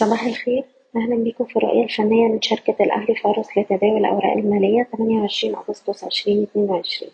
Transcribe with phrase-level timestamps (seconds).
[0.00, 0.64] صباح الخير.
[0.96, 7.10] أهلا بكم في الرؤية الفنية من شركة الأهلي فارس لتداول الأوراق المالية 28 أغسطس 2022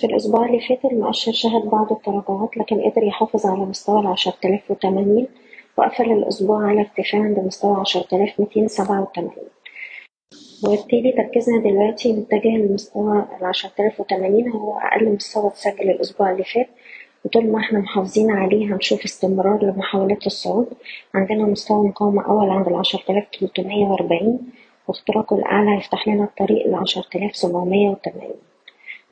[0.00, 4.14] في الأسبوع اللي فات المؤشر شهد بعض التراجعات لكن قدر يحافظ على مستوى
[4.44, 5.26] آلاف وتمانين
[5.76, 9.48] وقفل الأسبوع على ارتفاع عند مستوى عشرة آلاف ميتين سبعة وتمانين.
[10.64, 13.24] وبالتالي تركيزنا دلوقتي متجه لمستوى
[13.80, 16.68] آلاف وتمانين هو أقل مستوى اتسجل الأسبوع اللي فات.
[17.24, 20.66] وطول ما إحنا محافظين عليه هنشوف استمرار لمحاولات الصعود.
[21.14, 24.38] عندنا مستوى مقاومة أول عند العشرة آلاف تلتمية وأربعين
[24.88, 28.34] واختراقه الأعلى هيفتح لنا الطريق لعشرة آلاف سبعمية وتمانين.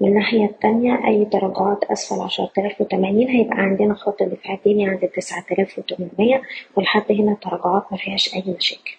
[0.00, 4.98] من الناحية التانية أي تراجعات أسفل عشرة آلاف وتمانين هيبقى عندنا خط دفاع تاني عند
[5.16, 6.42] تسعة آلاف وتمنمية
[6.76, 8.96] ولحد هنا التراجعات مفيهاش أي مشاكل.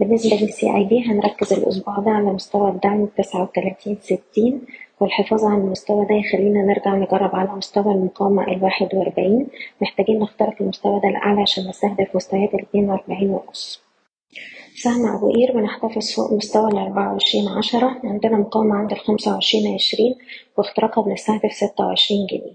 [0.00, 4.60] بالنسبة للسي اي بي هنركز الأسبوع ده على مستوى الدعم تسعة وتلاتين ستين
[5.00, 9.46] والحفاظ على المستوى ده يخلينا نرجع نجرب على مستوى المقاومة الواحد وأربعين.
[9.80, 13.82] محتاجين نخترق المستوى ده الأعلى عشان نستهدف مستويات الاتنين وأربعين ونص.
[14.82, 18.00] سهم أبو قير بنحتفظ فوق مستوى الأربعة وعشرين عشرة.
[18.04, 20.14] عندنا مقاومة عند الخمسة وعشرين عشرين
[20.58, 22.54] واختراقها بنستهدف ستة وعشرين جنيه.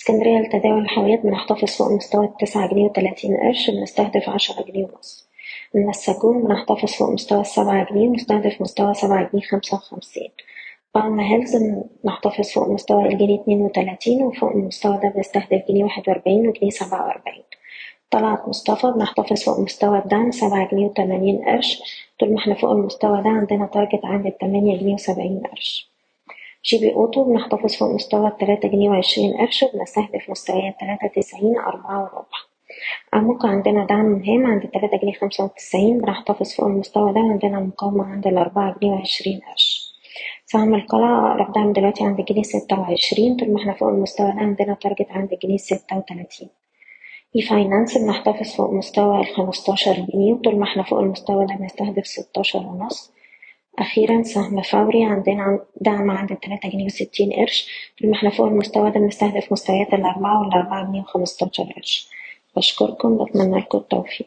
[0.00, 5.28] اسكندرية لتداول الحاويات بنحتفظ فوق مستوى التسعة جنيه وتلاتين قرش بنستهدف عشرة جنيه ونص.
[5.74, 10.30] من السجون بنحتفظ فوق مستوى السبعة جنيه ونستهدف مستوى سبعة جنيه خمسة وخمسين.
[10.96, 11.56] بالما هيلز
[12.04, 17.06] بنحتفظ فوق مستوى الجنيه اتنين وتلاتين وفوق المستوى ده بنستهدف جنيه واحد وأربعين وجنيه سبعة
[17.06, 17.42] وأربعين.
[18.10, 21.82] طلعت مصطفى بنحتفظ فوق مستوى الدعم سبعة جنيه وتمانين قرش.
[22.20, 25.90] طول ما إحنا فوق المستوى ده عندنا target عند التمانية جنيه وسبعين قرش.
[26.64, 31.98] جي بي أوتو بنحتفظ فوق مستوى التلاتة جنيه وعشرين قرش وبنستهدف مستويات تلاتة تسعين أربعة
[32.02, 32.38] وربع.
[33.14, 38.04] أعمق عندنا دعم مهم عند تلاتة جنيه خمسة وتسعين بنحتفظ فوق المستوى ده وعندنا مقاومة
[38.04, 39.85] عند الأربعة جنيه وعشرين قرش.
[40.46, 44.74] سهم القلعة دعم دلوقتي عند جنيه ستة وعشرين طول ما إحنا فوق المستوى ده عندنا
[44.74, 46.48] target عند جنيه ستة وتلاتين.
[47.36, 52.58] اي فاينانس بنحتفظ فوق مستوى الخمستاشر جنيه وطول ما إحنا فوق المستوى ده بنستهدف ستاشر
[52.58, 53.12] ونص.
[53.78, 57.68] أخيرا سهم فوري عندنا دعم عند تلاتة جنيه وستين قرش
[58.00, 62.08] طول ما إحنا فوق المستوى ده بنستهدف مستويات الأربعة والأربعة جنيه وخمستاشر قرش.
[62.56, 64.26] بشكركم بتمنى لكم التوفيق.